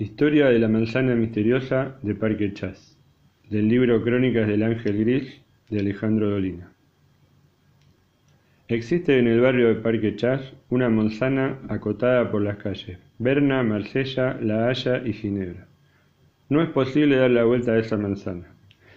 Historia 0.00 0.46
de 0.46 0.58
la 0.58 0.66
manzana 0.66 1.14
misteriosa 1.14 1.98
de 2.00 2.14
Parque 2.14 2.54
Chas, 2.54 2.96
del 3.50 3.68
libro 3.68 4.02
Crónicas 4.02 4.48
del 4.48 4.62
Ángel 4.62 5.04
Gris 5.04 5.42
de 5.68 5.80
Alejandro 5.80 6.30
Dolina. 6.30 6.72
Existe 8.68 9.18
en 9.18 9.26
el 9.26 9.42
barrio 9.42 9.68
de 9.68 9.74
Parque 9.74 10.16
Chas 10.16 10.54
una 10.70 10.88
manzana 10.88 11.58
acotada 11.68 12.30
por 12.30 12.40
las 12.40 12.56
calles 12.56 12.96
Berna, 13.18 13.62
Marsella, 13.62 14.38
La 14.40 14.68
Haya 14.68 15.06
y 15.06 15.12
Ginebra. 15.12 15.66
No 16.48 16.62
es 16.62 16.70
posible 16.70 17.16
dar 17.16 17.32
la 17.32 17.44
vuelta 17.44 17.72
a 17.72 17.78
esa 17.78 17.98
manzana. 17.98 18.46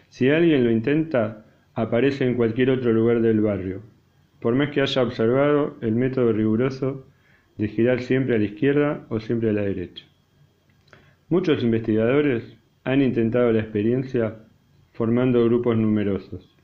Si 0.07 0.29
alguien 0.29 0.63
lo 0.63 0.71
intenta, 0.71 1.45
aparece 1.73 2.25
en 2.25 2.35
cualquier 2.35 2.69
otro 2.69 2.93
lugar 2.93 3.21
del 3.21 3.41
barrio, 3.41 3.81
por 4.39 4.55
más 4.55 4.69
que 4.69 4.79
haya 4.79 5.03
observado 5.03 5.75
el 5.81 5.95
método 5.95 6.31
riguroso 6.31 7.05
de 7.57 7.67
girar 7.67 8.01
siempre 8.01 8.35
a 8.35 8.39
la 8.39 8.45
izquierda 8.45 9.05
o 9.09 9.19
siempre 9.19 9.49
a 9.49 9.53
la 9.53 9.63
derecha. 9.63 10.05
Muchos 11.33 11.63
investigadores 11.63 12.43
han 12.83 13.01
intentado 13.01 13.51
la 13.51 13.61
experiencia 13.61 14.35
formando 14.91 15.43
grupos 15.45 15.75
numerosos. 15.75 16.55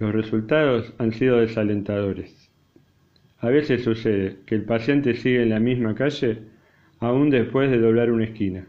Los 0.00 0.12
resultados 0.12 0.92
han 0.98 1.12
sido 1.12 1.38
desalentadores. 1.38 2.50
A 3.38 3.48
veces 3.48 3.84
sucede 3.84 4.38
que 4.44 4.56
el 4.56 4.64
paciente 4.64 5.14
sigue 5.14 5.44
en 5.44 5.50
la 5.50 5.60
misma 5.60 5.94
calle 5.94 6.38
aún 6.98 7.30
después 7.30 7.70
de 7.70 7.78
doblar 7.78 8.10
una 8.10 8.24
esquina. 8.24 8.66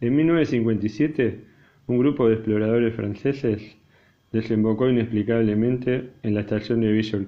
En 0.00 0.16
1957, 0.16 1.44
un 1.86 1.98
grupo 1.98 2.28
de 2.28 2.36
exploradores 2.36 2.94
franceses 2.94 3.76
desembocó 4.32 4.88
inexplicablemente 4.88 6.12
en 6.22 6.32
la 6.32 6.40
estación 6.40 6.80
de 6.80 6.92
Villa. 6.92 7.18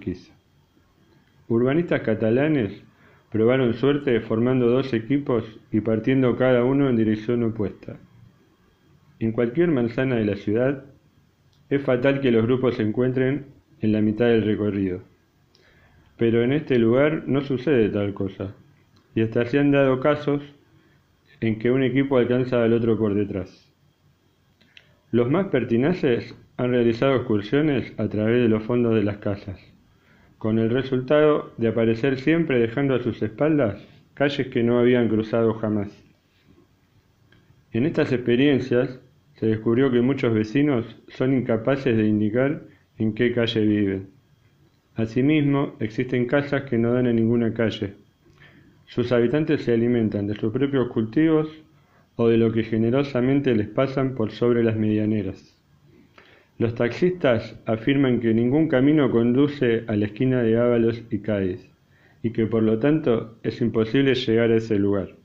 Urbanistas 1.47 2.01
catalanes 2.01 2.83
Probaron 3.35 3.75
suerte 3.75 4.21
formando 4.21 4.71
dos 4.71 4.95
equipos 4.95 5.43
y 5.73 5.81
partiendo 5.81 6.37
cada 6.37 6.63
uno 6.63 6.89
en 6.89 6.95
dirección 6.95 7.43
opuesta. 7.43 7.97
En 9.19 9.33
cualquier 9.33 9.73
manzana 9.73 10.15
de 10.15 10.25
la 10.25 10.37
ciudad, 10.37 10.85
es 11.69 11.83
fatal 11.83 12.21
que 12.21 12.31
los 12.31 12.45
grupos 12.45 12.77
se 12.77 12.85
encuentren 12.85 13.47
en 13.81 13.91
la 13.91 14.01
mitad 14.03 14.27
del 14.27 14.45
recorrido. 14.45 15.03
Pero 16.17 16.45
en 16.45 16.53
este 16.53 16.79
lugar 16.79 17.25
no 17.27 17.41
sucede 17.41 17.89
tal 17.89 18.15
cosa, 18.15 18.55
y 19.17 19.23
hasta 19.23 19.45
se 19.47 19.59
han 19.59 19.73
dado 19.73 19.99
casos 19.99 20.41
en 21.41 21.59
que 21.59 21.73
un 21.73 21.83
equipo 21.83 22.19
alcanza 22.19 22.63
al 22.63 22.73
otro 22.73 22.97
por 22.97 23.15
detrás. 23.15 23.75
Los 25.11 25.29
más 25.29 25.49
pertinaces 25.49 26.37
han 26.57 26.71
realizado 26.71 27.17
excursiones 27.17 27.95
a 27.99 28.07
través 28.07 28.41
de 28.45 28.49
los 28.49 28.63
fondos 28.63 28.95
de 28.95 29.03
las 29.03 29.17
casas 29.17 29.74
con 30.45 30.59
el 30.59 30.69
resultado 30.69 31.55
de 31.57 31.69
aparecer 31.69 32.21
siempre 32.21 32.59
dejando 32.59 32.95
a 32.95 33.03
sus 33.03 33.23
espaldas 33.23 33.83
calles 34.13 34.49
que 34.49 34.63
no 34.63 34.79
habían 34.79 35.09
cruzado 35.09 35.55
jamás. 35.55 35.89
En 37.73 37.87
estas 37.87 38.13
experiencias 38.13 39.01
se 39.37 39.47
descubrió 39.47 39.91
que 39.91 40.03
muchos 40.03 40.35
vecinos 40.35 40.85
son 41.09 41.33
incapaces 41.33 41.97
de 41.97 42.07
indicar 42.07 42.61
en 42.99 43.15
qué 43.15 43.33
calle 43.33 43.65
viven. 43.65 44.11
Asimismo, 44.97 45.77
existen 45.81 46.27
casas 46.27 46.65
que 46.65 46.77
no 46.77 46.93
dan 46.93 47.07
en 47.07 47.17
ninguna 47.17 47.55
calle. 47.55 47.95
Sus 48.85 49.13
habitantes 49.13 49.63
se 49.63 49.73
alimentan 49.73 50.27
de 50.27 50.35
sus 50.35 50.53
propios 50.53 50.91
cultivos 50.91 51.49
o 52.17 52.29
de 52.29 52.37
lo 52.37 52.53
que 52.53 52.65
generosamente 52.65 53.55
les 53.55 53.69
pasan 53.69 54.15
por 54.15 54.31
sobre 54.31 54.63
las 54.63 54.77
medianeras. 54.77 55.54
Los 56.57 56.77
taxistas 56.77 57.59
afirman 57.67 58.21
que 58.21 58.33
ningún 58.33 58.69
camino 58.69 59.11
conduce 59.11 59.83
a 59.89 59.97
la 59.97 60.07
esquina 60.07 60.41
de 60.43 60.57
Ábalos 60.57 61.03
y 61.11 61.19
Cádiz, 61.19 61.69
y 62.23 62.31
que 62.31 62.47
por 62.47 62.63
lo 62.63 62.79
tanto 62.79 63.37
es 63.43 63.61
imposible 63.61 64.15
llegar 64.15 64.53
a 64.53 64.57
ese 64.57 64.79
lugar. 64.79 65.17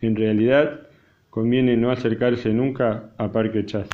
En 0.00 0.14
realidad, 0.14 0.86
conviene 1.28 1.76
no 1.76 1.90
acercarse 1.90 2.52
nunca 2.52 3.10
a 3.18 3.32
Parque 3.32 3.66
Chas. 3.66 3.88